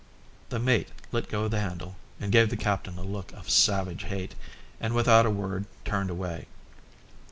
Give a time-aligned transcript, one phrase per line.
[0.49, 1.95] The mate let go the handle,
[2.27, 4.33] gave the captain a look of savage hate,
[4.79, 6.47] and without a word turned away.